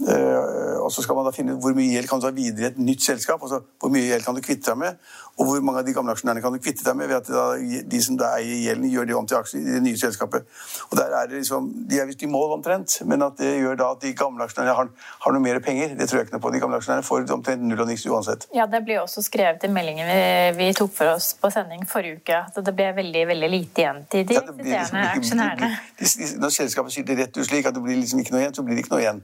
Eh, 0.00 0.78
og 0.82 0.88
så 0.90 1.02
skal 1.04 1.14
man 1.14 1.26
da 1.28 1.30
finne 1.34 1.54
ut 1.54 1.60
hvor 1.62 1.74
mye 1.76 1.92
gjeld 1.92 2.08
kan 2.08 2.18
du 2.18 2.24
ta 2.24 2.32
videre 2.34 2.64
i 2.64 2.70
et 2.72 2.78
nytt 2.80 3.04
selskap. 3.04 3.42
altså 3.42 3.60
Hvor 3.78 3.92
mye 3.92 4.06
gjeld 4.08 4.24
kan 4.24 4.34
du 4.34 4.40
kvitte 4.42 4.70
deg 4.70 4.78
med, 4.80 4.96
og 5.38 5.46
hvor 5.46 5.60
mange 5.64 5.82
av 5.82 5.86
de 5.86 5.94
gamle 5.94 6.14
aksjonærene 6.16 6.42
kan 6.44 6.54
du 6.54 6.60
kvitte 6.62 6.84
deg 6.86 6.96
med 6.96 7.10
ved 7.10 7.20
at 7.20 7.90
de 7.92 8.00
som 8.04 8.16
da 8.20 8.32
eier 8.38 8.64
gjelden, 8.66 8.88
gjør 8.90 9.08
det 9.08 9.16
om 9.16 9.28
til 9.28 9.38
aksjer 9.38 9.60
i 9.60 9.76
det 9.76 9.82
nye 9.84 10.00
selskapet. 10.00 10.48
Og 10.90 10.96
der 10.98 11.14
er 11.18 11.28
det 11.28 11.42
liksom, 11.42 11.68
De 11.88 12.00
er 12.00 12.08
visst 12.08 12.24
i 12.24 12.30
mål 12.30 12.56
omtrent, 12.58 12.98
men 13.08 13.22
at 13.22 13.36
det 13.38 13.52
gjør 13.60 13.78
da 13.78 13.90
at 13.94 14.02
de 14.02 14.14
gamle 14.16 14.48
aksjonærene 14.48 14.76
har, 14.80 14.90
har 15.26 15.36
noe 15.36 15.44
mer 15.44 15.60
penger. 15.64 15.94
Det 15.98 16.08
tror 16.08 16.22
jeg 16.22 16.28
ikke 16.28 16.36
noe 16.38 16.44
på. 16.46 16.54
De 16.56 16.62
gamle 16.64 16.80
aksjonærene 16.80 17.06
får 17.06 17.32
omtrent 17.36 17.68
null 17.68 17.84
og 17.84 17.92
niks 17.92 18.06
uansett. 18.08 18.48
Ja, 18.56 18.66
Det 18.72 18.82
ble 18.86 18.98
også 19.02 19.22
skrevet 19.24 19.64
i 19.68 19.72
meldingen 19.72 20.08
vi, 20.08 20.20
vi 20.58 20.72
tok 20.76 20.92
for 20.96 21.14
oss 21.14 21.32
på 21.38 21.52
sending 21.52 21.84
forrige 21.88 22.22
uke, 22.22 22.42
at 22.48 22.64
det 22.64 22.74
ble 22.76 22.90
veldig 22.96 23.26
veldig 23.28 23.52
lite 23.52 23.84
igjen 23.84 24.02
til 24.10 24.26
de 24.28 24.40
Ja, 24.40 24.46
det 24.48 24.56
blir 24.56 24.72
liksom 24.72 24.98
eksisterende 24.98 25.52
aksjonærene. 25.52 26.40
Når 26.42 26.56
selskapet 26.56 26.94
sier 26.94 27.06
det 27.06 27.18
rett 27.18 27.38
ut 27.38 27.46
slik 27.46 27.68
at 27.68 27.76
det 27.76 27.84
blir 27.84 28.00
liksom 28.00 28.20
ikke 28.22 28.34
noe 28.34 28.44
igjen, 28.44 28.56
så 28.56 28.64
blir 28.66 28.76
det 28.76 28.84
ikke 28.84 28.94
noe 28.96 29.04
igjen. 29.04 29.22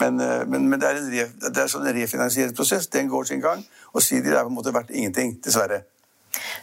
Men, 0.00 0.20
eh, 0.22 0.46
men, 0.46 0.66
men 0.70 0.80
det 0.80 0.88
er 0.88 0.98
en, 1.00 1.12
re, 1.12 1.28
det 1.48 1.62
er 1.62 1.70
sånn 1.70 1.86
en 1.86 1.96
refinansieringsprosess. 1.96 2.90
Den 2.94 3.10
går 3.12 3.30
sin 3.30 3.44
gang. 3.44 3.62
Og 3.94 4.04
Sider 4.04 4.36
er 4.36 4.46
på 4.46 4.52
en 4.52 4.58
måte 4.58 4.74
verdt 4.74 4.92
ingenting, 4.94 5.38
dessverre. 5.44 5.84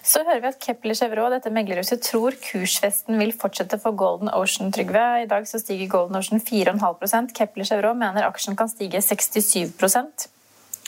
Så 0.06 0.22
hører 0.24 0.44
vi 0.44 0.50
at 0.52 0.60
Kepler 0.62 0.96
Chevrolet, 0.96 1.40
dette 1.40 1.52
meglerhuset, 1.54 2.04
tror 2.06 2.38
kursfesten 2.40 3.18
vil 3.20 3.34
fortsette 3.36 3.80
for 3.82 3.98
Golden 3.98 4.30
Ocean, 4.34 4.70
Trygve. 4.72 5.06
I 5.24 5.30
dag 5.30 5.48
så 5.50 5.60
stiger 5.60 5.90
Golden 5.92 6.20
Ocean 6.20 6.44
4,5% 6.44 7.34
Kepler 7.36 7.68
Chevrolet 7.68 8.00
mener 8.04 8.28
aksjen 8.30 8.58
kan 8.60 8.70
stige 8.72 9.02
67% 9.02 10.30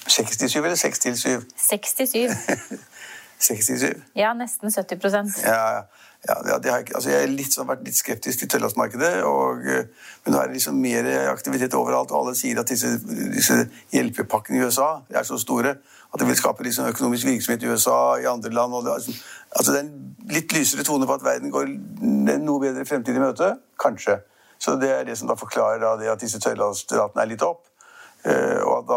67 0.08 0.56
eller 0.56 0.76
6 0.76 1.00
til 1.00 1.18
7? 1.18 1.30
67 1.58 2.32
67. 3.40 4.04
Ja, 4.18 4.34
nesten 4.34 4.72
70 4.72 5.44
Ja, 5.46 5.58
ja. 5.74 5.82
har 6.74 6.84
altså 6.96 7.10
jeg 7.10 7.20
har 7.22 7.28
litt, 7.30 7.54
sånn, 7.54 7.68
vært 7.70 7.86
litt 7.86 7.96
skeptisk 7.96 8.40
til 8.40 8.50
tølladsmarkedet, 8.50 9.12
eh, 9.22 9.86
men 10.26 10.34
nå 10.34 10.40
er 10.42 10.48
det 10.50 10.58
liksom 10.58 10.80
mer 10.82 11.06
aktivitet 11.30 11.74
overalt, 11.78 12.12
og 12.12 12.24
alle 12.26 12.36
sier 12.36 12.60
at 12.60 12.68
disse, 12.68 12.98
disse 13.36 13.60
hjelpepakkene 13.94 14.58
i 14.58 14.66
USA 14.66 15.02
er 15.14 15.24
så 15.24 15.38
store 15.38 15.78
at 16.14 16.20
det 16.20 16.28
vil 16.28 16.40
skape 16.40 16.64
liksom 16.64 16.88
økonomisk 16.90 17.28
virksomhet 17.28 17.64
i 17.64 17.70
USA, 17.70 18.16
i 18.22 18.26
andre 18.26 18.50
land. 18.54 18.74
Og 18.74 18.86
det, 18.86 18.94
liksom- 18.98 19.24
altså 19.52 19.72
det 19.72 19.80
er 19.80 19.84
en 19.84 20.16
litt 20.30 20.54
lysere 20.54 20.84
tone 20.84 21.06
på 21.06 21.14
at 21.14 21.24
verden 21.24 21.52
går 21.52 21.68
noe 22.40 22.60
bedre 22.60 22.86
fremtid 22.86 23.16
i 23.16 23.20
møte. 23.20 23.58
Kanskje. 23.80 24.22
Så 24.60 24.80
det 24.80 24.90
er 24.90 25.04
det 25.04 25.18
som 25.18 25.28
da 25.28 25.36
forklarer 25.36 25.80
da 25.80 25.96
det 25.98 26.10
at 26.10 26.20
disse 26.20 26.40
tørrladsratene 26.40 27.22
er 27.22 27.28
litt 27.28 27.44
opp. 27.44 27.66
Eh, 28.26 28.62
og 28.64 28.78
at, 28.82 28.90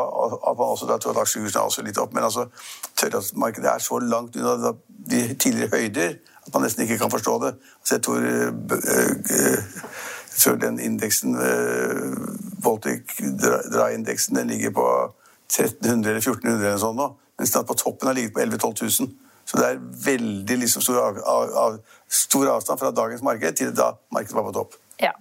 at 0.51 0.59
man 0.59 0.67
også 0.75 0.87
da 0.89 0.97
tror 0.99 1.13
at 1.17 1.23
aksjekursen 1.27 1.61
er 1.61 1.69
også 1.69 1.83
litt 1.87 1.99
opp. 1.99 2.13
Men 2.17 2.25
altså, 2.25 2.47
tørrladsmarkedet 2.97 3.71
er 3.75 3.79
så 3.85 3.99
langt 3.99 4.37
unna 4.37 4.73
de 5.11 5.23
tidligere 5.35 5.77
høyder 5.77 6.19
at 6.47 6.55
man 6.55 6.63
nesten 6.65 6.83
ikke 6.87 6.99
kan 6.99 7.11
forstå 7.13 7.35
det. 7.45 7.55
Altså, 7.81 7.95
jeg 7.95 8.03
tror, 8.03 8.17
eh, 8.17 8.51
b- 8.53 8.81
eh, 8.81 9.65
jeg 10.31 10.43
tror 10.45 10.55
den 10.63 10.79
indeksen, 10.81 11.35
eh, 11.37 12.15
Baltic 12.65 13.17
Dry-indeksen, 13.73 14.37
den 14.37 14.47
ligger 14.49 14.71
på 14.71 14.87
1300 15.51 16.11
eller 16.11 16.21
1400 16.21 16.67
eller 16.67 16.79
sånn 16.79 16.97
nå. 16.97 17.11
Mens 17.39 17.53
den 17.55 17.65
på 17.69 17.75
toppen 17.75 18.09
har 18.09 18.15
ligget 18.15 18.35
på 18.35 18.41
11 18.41 18.57
000-12 18.59 19.01
000. 19.01 19.11
Så 19.51 19.59
det 19.59 19.67
er 19.67 19.81
veldig 20.05 20.57
liksom 20.61 20.83
stor, 20.85 20.99
av, 21.27 21.51
av, 21.59 21.79
stor 22.09 22.51
avstand 22.53 22.79
fra 22.79 22.91
dagens 22.95 23.23
marked 23.27 23.57
til 23.59 23.73
da 23.75 23.93
markedet 24.15 24.37
var 24.37 24.47
på 24.47 24.53
topp. 24.55 24.77
Ja. 25.03 25.13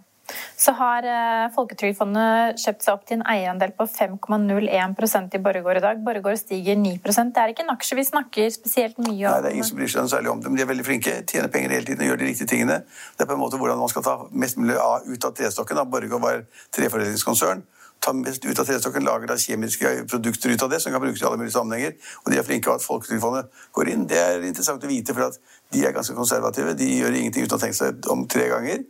Så 0.60 0.74
har 0.78 1.06
eh, 1.08 1.46
Folketrygdfondet 1.56 2.60
kjøpt 2.60 2.86
seg 2.86 2.94
opp 2.94 3.06
til 3.08 3.20
en 3.20 3.26
eierandel 3.32 3.72
på 3.78 3.88
5,01 3.90 5.38
i 5.38 5.42
Borregaard 5.44 5.80
i 5.80 5.84
dag. 5.86 6.04
Borregaard 6.06 6.40
stiger 6.42 6.78
9% 6.80 7.34
Det 7.36 7.44
er 7.44 7.54
ikke 7.54 7.66
en 7.66 7.74
aksje 7.76 7.98
vi 8.00 8.06
snakker 8.08 8.52
spesielt 8.54 9.00
mye 9.02 9.16
om. 9.16 9.32
Nei, 9.32 9.42
det 9.46 9.52
er 9.52 9.58
ingen 9.58 9.70
som 9.72 9.80
bryr 9.80 9.92
seg 9.94 10.06
noe 10.06 10.14
særlig 10.14 10.34
om 10.34 10.44
det, 10.44 10.52
men 10.52 10.60
de 10.60 10.66
er 10.66 10.72
veldig 10.74 10.88
flinke. 10.88 11.18
Tjener 11.30 11.52
penger 11.54 11.76
hele 11.78 11.88
tiden 11.88 12.06
og 12.06 12.12
gjør 12.12 12.22
de 12.22 12.30
riktige 12.30 12.52
tingene. 12.54 12.82
Det 13.16 13.26
er 13.26 13.32
på 13.32 13.38
en 13.38 13.44
måte 13.44 13.60
hvordan 13.62 13.82
man 13.82 13.92
skal 13.92 14.06
ta 14.06 14.16
mest 14.32 14.60
mulig 14.62 14.78
av, 14.80 15.08
ut 15.08 15.30
av 15.30 15.36
trestokken. 15.40 15.84
Borregaard 15.90 16.26
var 16.26 16.42
treforedlingskonsern. 16.76 17.66
Ta 18.00 18.14
mest 18.16 18.46
ut 18.46 18.60
av 18.60 18.68
trestokken, 18.68 19.04
lager 19.04 19.28
da 19.28 19.36
kjemiske 19.40 19.90
produkter 20.08 20.54
ut 20.54 20.64
av 20.64 20.70
det 20.72 20.80
som 20.80 20.94
kan 20.94 21.02
brukes 21.04 21.20
i 21.20 21.26
alle 21.28 21.40
mulige 21.40 21.56
sammenhenger. 21.56 21.98
Og 22.24 22.32
de 22.32 22.40
er 22.40 22.48
flinke, 22.48 22.72
av 22.72 22.80
at 22.80 22.86
Folketrygdfondet 22.86 23.64
går 23.76 23.92
inn, 23.92 24.06
det 24.08 24.20
er 24.22 24.46
interessant 24.48 24.86
å 24.86 24.92
vite, 24.92 25.16
for 25.16 25.36
de 25.76 25.84
er 25.84 25.96
ganske 25.96 26.16
konservative. 26.16 26.78
De 26.80 26.88
gjør 27.02 27.18
ingenting 27.20 27.48
uten 27.48 27.58
å 27.58 27.62
tenke 27.62 27.76
seg 27.76 28.08
om 28.14 28.24
tre 28.32 28.48
ganger. 28.54 28.86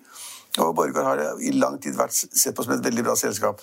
Og 0.57 0.71
Borregaard 0.75 1.05
har 1.05 1.41
i 1.45 1.51
lang 1.53 1.77
tid 1.81 1.97
vært 1.97 2.15
sett 2.15 2.55
på 2.57 2.65
som 2.65 2.73
et 2.73 2.85
veldig 2.85 3.05
bra 3.05 3.15
selskap. 3.19 3.61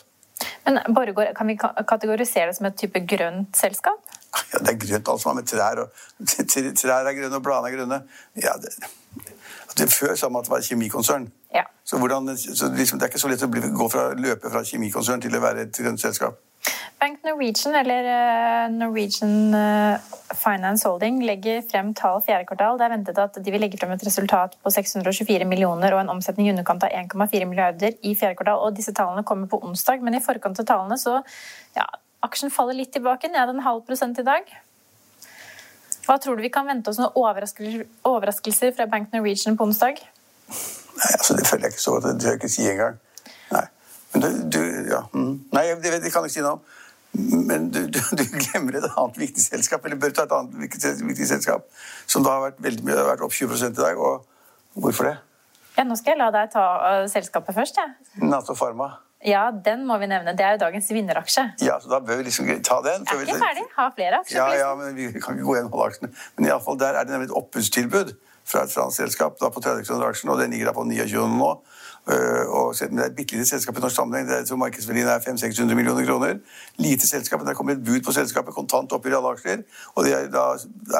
Men 0.67 0.79
Borregaard, 0.95 1.35
kan 1.37 1.49
vi 1.49 1.57
kategorisere 1.59 2.51
det 2.51 2.59
som 2.59 2.69
et 2.69 2.79
type 2.79 3.03
grønt 3.09 3.57
selskap? 3.57 4.03
Ja, 4.53 4.61
det 4.61 4.75
er 4.75 4.77
grønt 4.77 5.09
alt 5.09 5.23
som 5.23 5.31
har 5.31 5.37
med 5.39 5.47
trær 5.49 5.79
og 5.81 6.01
Trær 6.81 7.09
er 7.09 7.15
grønne, 7.17 7.39
og 7.39 7.45
bladene 7.45 7.71
er 7.71 7.77
grønne. 7.79 7.99
Ja, 8.37 8.53
det, 8.61 8.75
det 9.79 9.89
Før 9.93 10.13
sa 10.15 10.29
man 10.29 10.45
at 10.45 10.49
det 10.49 10.53
var 10.53 10.61
et 10.61 10.69
kjemikonsern. 10.69 11.31
Ja. 11.55 11.63
Så, 11.85 11.99
hvordan, 11.99 12.29
så 12.37 12.69
liksom, 12.75 12.99
det 12.99 13.07
er 13.07 13.13
ikke 13.15 13.23
så 13.23 13.31
lett 13.33 13.45
å 13.47 13.49
bli, 13.49 13.63
gå 13.73 13.89
fra, 13.89 14.11
løpe 14.19 14.53
fra 14.53 14.63
kjemikonsern 14.67 15.25
til 15.25 15.39
å 15.39 15.41
være 15.41 15.67
et 15.67 15.81
grønt 15.81 16.03
selskap. 16.03 16.37
Bank 17.01 17.25
Norwegian, 17.25 17.75
eller 17.77 18.07
eh, 18.09 18.71
Norwegian 18.73 19.55
eh, 19.55 19.99
Finance 20.35 20.89
Holding, 20.89 21.21
legger 21.29 21.61
frem 21.69 21.93
tall 21.95 22.23
fjerde 22.25 22.47
kvartal. 22.49 22.79
Det 22.79 22.87
er 22.87 22.93
ventet 22.95 23.19
at 23.21 23.37
de 23.37 23.53
vil 23.53 23.61
legge 23.61 23.77
frem 23.81 23.93
et 23.93 24.05
resultat 24.07 24.57
på 24.63 24.73
624 24.73 25.45
millioner 25.49 25.93
og 25.93 26.01
en 26.01 26.15
omsetning 26.15 26.49
i 26.49 26.55
underkant 26.55 26.87
av 26.89 26.95
1,4 26.97 27.49
milliarder 27.51 27.99
i 28.01 28.15
fjerde 28.17 28.39
kvartal. 28.39 28.65
og 28.65 28.79
Disse 28.79 28.97
tallene 28.97 29.27
kommer 29.29 29.51
på 29.51 29.61
onsdag, 29.61 30.01
men 30.01 30.17
i 30.17 30.23
forkant 30.25 30.63
av 30.63 30.69
tallene 30.71 30.97
så 31.01 31.19
ja, 31.77 31.85
aksjen 32.25 32.55
faller 32.55 32.79
litt 32.79 32.95
tilbake, 32.97 33.29
ned 33.29 33.53
en 33.53 33.67
halv 33.67 33.85
prosent 33.85 34.19
i 34.23 34.25
dag. 34.27 34.49
Hva 36.07 36.17
tror 36.23 36.39
du 36.39 36.45
vi 36.47 36.53
kan 36.55 36.69
vente 36.71 36.89
oss 36.89 37.01
noen 37.03 37.13
overraskelser, 37.19 38.73
fra 38.73 38.89
Bank 38.89 39.13
Norwegian 39.13 39.59
på 39.59 39.69
onsdag? 39.69 40.01
Nei, 40.49 41.13
altså, 41.13 41.37
Det 41.37 41.45
føler 41.45 41.69
jeg 41.69 41.77
ikke 41.77 41.85
så 41.85 41.97
godt. 41.97 42.09
Det 42.09 42.21
tør 42.23 42.33
jeg 42.33 42.41
ikke 42.41 42.53
si 42.57 42.67
engang. 42.71 42.99
Nei. 43.53 43.65
Du, 44.17 44.29
du 44.49 44.61
ja. 44.89 45.03
mm. 45.13 45.33
Nei, 45.53 45.67
det, 45.83 45.93
det 46.01 46.13
kan 46.15 46.25
jeg 46.25 46.31
ikke 46.31 46.39
si 46.39 46.45
noe 46.47 46.57
om. 46.57 46.65
Men 47.17 47.71
du, 47.73 47.81
du, 47.89 48.01
du 48.19 48.25
glemmer 48.37 48.79
et 48.79 48.87
annet 48.91 49.19
viktig 49.21 49.43
selskap, 49.45 49.85
eller 49.87 49.99
bør 50.01 50.13
ta 50.17 50.27
et 50.27 50.35
annet 50.37 50.59
viktig, 50.67 50.93
viktig 51.09 51.29
selskap, 51.31 51.65
som 52.11 52.27
da 52.27 52.37
har 52.37 52.45
vært 52.51 52.61
veldig 52.67 52.85
mye, 52.85 52.93
det 52.95 53.03
har 53.03 53.11
vært 53.15 53.25
opp 53.27 53.35
20 53.37 53.65
i 53.71 53.73
dag. 53.79 54.01
Og 54.01 54.85
hvorfor 54.85 55.11
det? 55.11 55.17
Ja, 55.77 55.85
Nå 55.85 55.97
skal 56.01 56.15
jeg 56.15 56.21
la 56.23 56.31
deg 56.35 56.53
ta 56.53 56.67
uh, 56.83 57.03
selskapet 57.13 57.57
først. 57.57 57.81
Ja. 57.81 57.89
Nato 58.25 58.57
Pharma. 58.57 58.91
ja, 59.25 59.49
den 59.51 59.87
må 59.89 59.99
vi 60.03 60.09
nevne. 60.11 60.37
Det 60.37 60.45
er 60.45 60.57
jo 60.57 60.63
dagens 60.67 60.89
vinneraksje. 60.93 61.45
Ja, 61.65 61.79
så 61.83 61.91
da 61.91 62.01
bør 62.05 62.21
vi 62.21 62.29
liksom 62.29 62.49
ta 62.65 62.79
den. 62.85 63.05
Jeg 63.09 63.17
er 63.17 63.27
ikke 63.27 63.43
ferdig. 63.43 63.67
Ha 63.77 63.89
flere 63.97 64.23
aksjer. 64.23 64.39
Ja, 64.39 64.47
ja, 64.61 64.71
men 64.79 64.97
vi 64.97 65.11
kan 65.17 65.37
ikke 65.37 65.49
gå 65.49 65.59
gjennom 65.59 65.77
alle 65.77 65.91
aksjene. 65.93 66.13
Men 66.37 66.49
i 66.49 66.53
alle 66.55 66.65
fall, 66.65 66.81
der 66.81 67.01
er 67.01 67.09
det 67.09 67.17
nemlig 67.17 67.31
et 67.31 67.37
oppbudstilbud 67.41 68.17
fra 68.47 68.65
et 68.65 68.73
fransk 68.73 69.03
selskap 69.03 69.41
da 69.41 69.51
på 69.51 69.61
30 69.61 69.87
kroner 69.89 70.13
aksjen, 70.13 70.31
og 70.31 70.41
den 70.41 70.55
ligger 70.55 70.71
da 70.71 70.77
på 70.77 70.87
29 70.87 71.27
nå. 71.39 71.51
Uh, 72.07 72.15
og, 72.55 72.75
men 72.87 72.99
det 72.99 73.03
er 73.03 73.09
et 73.11 73.17
bitte 73.19 73.35
lite 73.35 73.49
selskap 73.49 73.79
i 73.79 73.83
norsk 73.83 73.97
sammenheng. 73.99 74.29
Det 74.29 74.37
er, 74.37 74.45
tror 74.47 74.61
Markedsverdien 74.63 75.09
er 75.11 75.25
500-600 75.25 75.75
millioner 75.75 76.05
kroner. 76.07 76.37
Lite 76.79 77.09
selskap, 77.09 77.41
men 77.41 77.49
det 77.49 77.57
kommer 77.59 77.75
et 77.75 77.85
bud 77.85 78.05
på 78.07 78.15
selskapet, 78.15 78.55
kontant 78.55 78.93
oppgjør 78.95 79.17
i 79.17 79.19
alle 79.19 79.33
aksjer. 79.35 79.65
Og 79.95 80.07
det 80.07 80.13
er 80.15 80.29
da, 80.31 80.45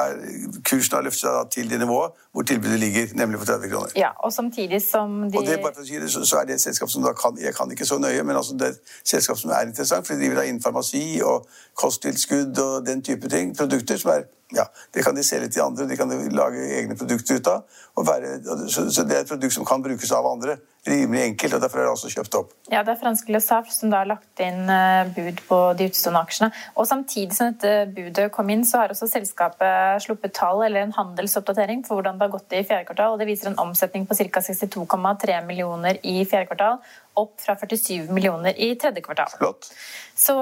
er, 0.01 0.19
kursen 0.67 0.97
har 0.97 1.05
løftet 1.07 1.23
seg 1.23 1.53
til 1.55 1.71
det 1.71 1.79
nivået 1.79 2.11
hvor 2.37 2.43
tilbudet 2.43 2.79
ligger, 2.79 3.07
nemlig 3.15 3.39
på 3.39 3.45
30 3.45 3.69
kroner. 3.71 3.93
Ja, 3.95 4.09
og 4.23 4.33
samtidig 4.33 4.81
som 4.83 5.31
de 5.31 5.37
Og 5.37 5.47
det, 5.47 5.55
bare 5.63 5.73
for 5.73 5.81
å 5.81 5.87
si 5.87 5.95
det, 5.97 6.11
så, 6.11 6.21
så 6.27 6.41
er 6.41 6.45
det 6.45 6.59
et 6.59 6.61
selskap 6.61 6.91
som 6.91 7.01
da 7.01 7.15
kan, 7.17 7.39
jeg 7.41 7.55
kan 7.55 7.71
ikke 7.71 7.87
så 7.87 7.97
nøye, 7.97 8.23
men 8.27 8.37
altså 8.37 8.53
det 8.59 8.67
er 8.67 8.75
et 8.75 8.91
selskap 9.09 9.39
som 9.39 9.55
er 9.55 9.65
interessant, 9.65 10.05
for 10.05 10.13
de 10.13 10.21
driver 10.21 10.43
da 10.43 10.45
innen 10.45 10.61
farmasi 10.61 11.21
og 11.25 11.47
kosttilskudd 11.81 12.59
og 12.61 12.85
den 12.85 13.01
type 13.01 13.31
ting, 13.31 13.55
produkter 13.57 13.97
som 13.97 14.11
er, 14.13 14.27
ja, 14.55 14.63
det 14.95 15.03
kan 15.03 15.15
de 15.15 15.23
selge 15.27 15.49
til 15.51 15.65
andre, 15.65 15.87
de 15.89 15.97
kan 15.99 16.11
lage 16.31 16.63
egne 16.79 16.95
produkter 16.95 17.41
ut 17.41 17.47
av, 17.51 17.79
være, 18.07 18.37
så, 18.71 18.85
så 18.93 19.03
det 19.03 19.15
er 19.17 19.25
et 19.25 19.31
produkt 19.31 19.55
som 19.55 19.65
kan 19.67 19.81
brukes 19.83 20.11
av 20.15 20.27
andre, 20.29 20.55
rimelig 20.87 21.23
enkelt, 21.25 21.55
og 21.57 21.63
derfor 21.65 21.81
er 21.81 21.87
det 21.87 21.91
også 21.91 22.11
kjøpt 22.13 22.37
opp. 22.39 22.53
Ja, 22.71 22.83
det 22.85 22.93
er 22.93 22.99
franske 23.01 23.33
Le 23.33 23.41
Safre 23.43 23.73
som 23.75 23.91
da 23.91 24.01
har 24.03 24.07
lagt 24.07 24.43
inn 24.43 24.69
eh, 24.71 25.09
bud 25.15 25.41
på 25.49 25.57
de 25.79 25.89
utstående 25.89 26.21
aksjene. 26.23 26.49
Og 26.79 26.87
samtidig 26.87 27.35
som 27.35 27.51
dette 27.51 27.89
budet 27.95 28.29
kom 28.35 28.53
inn, 28.53 28.63
så 28.67 28.83
har 28.83 28.93
også 28.93 29.09
selskapet 29.11 30.05
sluppet 30.05 30.35
tall 30.37 30.63
eller 30.67 30.85
en 30.85 30.95
handelsoppdatering 30.95 31.83
for 31.87 31.99
hvordan 31.99 32.19
det 32.19 32.27
har 32.29 32.35
gått 32.37 32.55
i 32.55 32.63
fjerde 32.63 32.87
kvartal. 32.87 33.17
og 33.17 33.19
Det 33.19 33.27
viser 33.27 33.51
en 33.51 33.59
omsetning 33.67 34.07
på 34.07 34.15
ca. 34.15 34.45
62,3 34.47 35.41
millioner 35.49 35.99
i 36.07 36.21
fjerde 36.23 36.53
kvartal, 36.53 36.79
opp 37.17 37.35
fra 37.41 37.57
47 37.59 38.11
millioner 38.13 38.57
i 38.57 38.71
tredje 38.79 39.03
kvartal. 39.05 39.31
Flott. 39.37 39.69
Så 40.17 40.35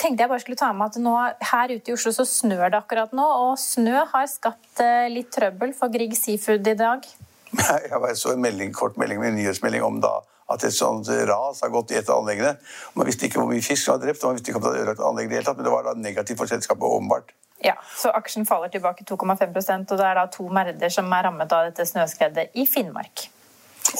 tenkte 0.00 0.24
jeg 0.24 0.30
bare 0.32 0.42
skulle 0.42 0.60
ta 0.60 0.72
med 0.76 0.92
at 0.92 1.00
nå 1.02 1.14
her 1.52 1.74
ute 1.74 1.92
i 1.92 1.96
Oslo 1.96 2.12
så 2.16 2.26
snør 2.28 2.66
det 2.68 2.80
akkurat 2.80 3.14
nå, 3.16 3.24
og 3.46 3.56
snø 3.60 4.04
har 4.12 4.28
skapt 4.30 4.82
eh, 4.84 5.08
litt 5.12 5.32
trøbbel 5.34 5.74
for 5.76 5.92
Grieg 5.92 6.16
Seafood 6.18 6.66
i 6.70 6.76
dag. 6.78 7.08
Jeg 7.54 8.16
så 8.18 8.34
en 8.34 8.42
melding, 8.42 8.72
kort 8.74 8.96
melding 9.00 9.20
med 9.22 9.32
en 9.32 9.38
nyhetsmelding 9.38 9.84
om 9.86 10.00
da 10.02 10.18
at 10.52 10.64
et 10.66 10.74
sånt 10.76 11.08
ras 11.28 11.62
har 11.64 11.72
gått 11.72 11.94
i 11.94 11.98
et 12.00 12.08
av 12.10 12.20
anleggene. 12.20 12.58
Man 12.98 13.08
visste 13.08 13.28
ikke 13.28 13.40
hvor 13.40 13.48
mye 13.48 13.64
fisk 13.64 13.86
som 13.86 13.96
var 13.96 14.04
drept, 14.04 14.20
og 14.22 14.32
man 14.32 14.38
visste 14.38 14.52
ikke 14.52 14.60
om 14.60 14.66
det 14.66 14.72
hadde 14.72 14.82
ødelagt 14.82 15.06
anlegget 15.08 15.30
i 15.30 15.32
det 15.32 15.38
hele 15.40 15.48
tatt, 15.48 15.60
men 15.60 15.68
det 15.68 15.72
var 15.72 15.86
da 15.86 15.94
negativt 15.96 16.40
for 16.42 16.50
selskapet, 16.50 16.84
åpenbart. 16.84 17.32
Ja, 17.64 17.78
så 17.96 18.12
aksjen 18.12 18.44
faller 18.44 18.68
tilbake 18.68 19.06
2,5% 19.08 19.94
og 19.94 20.00
det 20.00 20.04
er 20.04 20.18
da 20.18 20.26
to 20.28 20.44
merder 20.52 20.92
som 20.92 21.08
er 21.16 21.24
rammet 21.24 21.52
av 21.54 21.70
dette 21.70 21.86
snøskredet 21.88 22.50
i 22.60 22.66
Finnmark. 22.68 23.28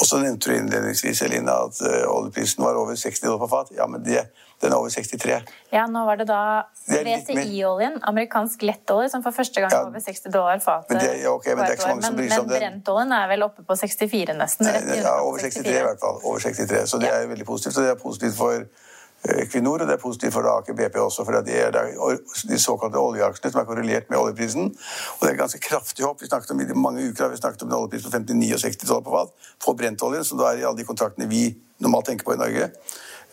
Og 0.01 0.07
så 0.07 0.19
nevnte 0.23 0.51
du 0.51 0.57
innledningsvis, 0.57 1.23
Elina, 1.23 1.53
at 1.69 1.81
eh, 1.87 2.05
oljeprisen 2.11 2.65
var 2.65 2.75
over 2.81 2.97
60 2.99 3.23
dollar 3.27 3.39
på 3.45 3.49
fat. 3.53 3.71
Ja, 3.77 3.87
men 3.87 4.03
det, 4.05 4.25
den 4.63 4.73
er 4.73 4.77
over 4.77 4.89
63. 4.91 5.37
Ja, 5.73 5.87
nå 5.91 6.05
var 6.07 6.17
det 6.21 6.27
da 6.29 6.41
VCI-oljen, 6.89 7.99
amerikansk 8.03 8.63
lettolje, 8.67 9.09
som 9.13 9.23
for 9.25 9.31
første 9.37 9.61
gang 9.63 9.73
Ja, 9.73 9.83
over 9.87 10.01
60 10.01 10.31
dollar 10.35 10.59
fatet. 10.65 10.91
men 10.91 10.99
det- 11.05 11.23
ja, 11.23 11.31
ok, 11.31 11.47
men 11.47 11.57
det 11.59 11.69
er 11.69 11.73
ikke 11.73 11.83
så 11.83 11.89
mange 11.89 12.03
som 12.03 12.17
bryr 12.17 12.29
seg 12.29 12.41
om 12.41 12.49
men 12.49 12.59
brentoljen 12.61 13.13
er 13.13 13.29
vel 13.29 13.43
oppe 13.43 13.63
på 13.63 13.77
64 13.77 14.35
nesten? 14.39 14.67
Nei, 14.67 14.97
Ja, 15.03 15.21
over 15.21 15.39
63 15.39 15.79
i 15.79 15.83
hvert 15.83 16.01
fall. 16.01 16.21
Over 16.25 16.39
63. 16.39 16.87
Så 16.91 16.99
det 17.01 17.11
er 17.13 17.27
veldig 17.27 17.47
positivt. 17.47 17.77
Og 17.79 17.83
det 17.85 17.91
er 17.91 18.03
positivt 18.03 18.37
for 18.37 18.67
Equinor, 19.25 19.81
og 19.81 19.89
det 19.89 19.95
er 19.97 20.03
positivt 20.03 20.35
for 20.35 20.47
Aker 20.51 20.77
BP 20.77 20.99
også, 21.01 21.25
for 21.25 21.45
det 21.47 21.57
er 21.57 21.73
de 21.73 22.59
såkalte 22.61 23.01
oljeaksjene 23.01 23.53
som 23.53 23.63
er 23.63 23.69
korrelert 23.69 24.11
med 24.11 24.19
oljeprisen. 24.21 24.69
Og 24.69 25.23
det 25.23 25.31
er 25.31 25.37
et 25.37 25.41
ganske 25.41 25.61
kraftig 25.65 26.05
hopp. 26.05 26.21
Vi 26.21 26.29
snakket 26.29 26.53
om, 26.53 26.61
I 26.61 26.77
mange 26.77 27.07
uker 27.09 27.25
har 27.25 27.33
vi 27.33 27.41
snakket 27.41 27.65
om 27.65 27.73
en 27.73 27.79
oljepris 27.79 28.05
på 28.05 28.13
59 28.13 28.53
og 28.53 28.61
60 28.67 28.91
dollar 28.91 29.07
på 29.07 29.15
fat 29.17 29.51
på 29.65 29.77
brentoljen, 29.81 30.25
som 30.29 30.41
da 30.41 30.51
er 30.51 30.61
i 30.61 30.67
alle 30.69 30.81
de 30.81 30.89
kontraktene 30.89 31.31
vi 31.31 31.47
normalt 31.81 32.11
tenker 32.11 32.29
på 32.29 32.37
i 32.37 32.43
Norge. 32.43 32.69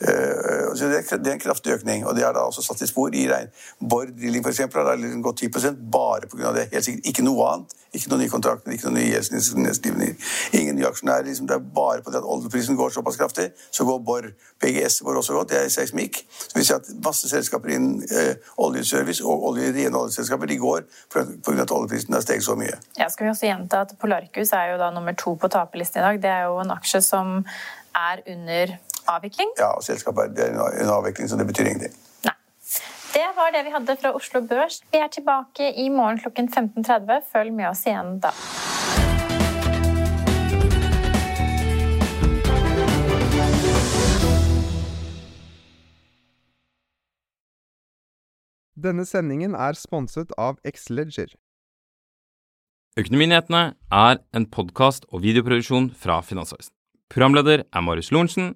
Eh, 0.02 0.76
så 0.76 0.88
det 0.90 1.02
er, 1.02 1.20
er 1.20 1.34
en 1.36 1.40
kraftig 1.40 1.76
økning, 1.76 2.06
og 2.08 2.16
det 2.16 2.26
har 2.26 2.34
da 2.34 2.48
også 2.48 2.64
satt 2.66 2.82
i 2.82 2.90
spor 2.90 3.14
i 3.14 3.28
regn. 3.30 3.52
Bård 3.80 4.14
Drilling 4.18 4.44
for 4.44 4.54
eksempel, 4.54 4.82
har 4.82 4.98
da 4.98 5.22
gått 5.22 5.44
10 5.46 5.78
bare 5.92 6.30
pga. 6.32 6.54
det. 6.56 6.70
Helt 6.74 6.86
sikkert 6.86 7.12
ikke 7.12 7.26
noe 7.28 7.50
annet. 7.52 7.78
Ikke 7.92 8.08
noen 8.08 8.22
nye 8.24 8.32
kontrakter, 8.32 8.72
ikke 8.72 8.88
noen 8.88 9.02
nye 9.02 9.10
gjeldsnedskrivninger. 9.12 10.30
Ingen 10.56 10.78
nye 10.80 10.88
aksjonærer. 10.88 11.26
Liksom, 11.28 11.48
det 11.50 11.58
er 11.58 11.66
bare 11.76 12.00
på 12.02 12.14
det 12.14 12.22
at 12.22 12.28
oljeprisen 12.34 12.78
går 12.80 12.94
såpass 12.96 13.20
kraftig, 13.20 13.50
så 13.72 13.86
går 13.86 14.00
Borr. 14.08 14.30
BGS 14.64 15.02
går 15.04 15.20
også 15.20 15.36
godt. 15.36 15.50
Det 15.52 15.60
er 15.60 15.68
seismikk. 15.74 16.22
Så 16.40 16.56
vi 16.56 16.64
ser 16.64 16.80
at 16.80 16.88
masse 17.04 17.30
selskaper 17.30 17.74
innen 17.76 18.06
eh, 18.08 18.38
oljeservice 18.64 19.26
og 19.26 19.44
olje, 19.50 19.74
rene 19.76 19.98
oljeselskaper 19.98 20.48
de 20.48 20.58
går 20.62 20.86
pga. 21.12 21.26
at 21.62 21.72
oljeprisen 21.76 22.16
har 22.16 22.24
steget 22.24 22.48
så 22.48 22.56
mye. 22.56 22.80
Ja, 22.98 23.10
skal 23.10 23.28
vi 23.28 23.34
også 23.34 23.50
gjenta 23.50 23.84
at 23.84 23.94
Polarcus 24.00 24.54
er 24.56 24.72
jo 24.72 24.80
da 24.80 24.92
nummer 24.96 25.18
to 25.18 25.36
på 25.36 25.52
taperlisten 25.52 26.00
i 26.00 26.06
dag. 26.06 26.22
Det 26.24 26.32
er 26.32 26.48
jo 26.48 26.62
en 26.64 26.72
aksje 26.78 27.04
som 27.04 27.42
er 27.92 28.24
under 28.32 28.78
avvikling. 29.08 29.54
Ja, 29.60 29.74
og 29.78 29.84
selskapet 29.84 30.40
er 30.40 30.52
er 30.52 30.82
under 30.82 30.94
avvikling, 30.94 31.30
så 31.30 31.38
det 31.38 31.48
betyr 31.48 31.66
ingenting. 31.72 31.94
Nei. 32.26 32.36
Det 33.14 33.28
var 33.36 33.52
det 33.56 33.66
vi 33.66 33.76
hadde 33.76 33.98
fra 34.02 34.14
Oslo 34.16 34.42
Børs. 34.42 34.82
Vi 34.92 34.98
er 34.98 35.08
tilbake 35.08 35.74
i 35.78 35.90
morgen 35.90 36.20
klokken 36.20 36.50
15.30. 36.50 37.22
Følg 37.32 37.54
med 37.54 37.70
oss 37.70 37.86
igjen 37.86 38.20
da. 38.24 38.32
Denne 48.82 49.06
sendingen 49.06 49.54
er 49.54 49.78
sponset 49.78 50.32
av 50.42 50.58
Xleger. 50.66 51.36
Økonominyhetene 53.00 53.62
er 53.94 54.22
en 54.36 54.46
podkast 54.52 55.06
og 55.12 55.22
videoproduksjon 55.24 55.92
fra 55.96 56.18
Finansavisen. 56.26 56.74
Programleder 57.12 57.64
er 57.64 57.84
Marius 57.86 58.12
Lorentzen. 58.12 58.56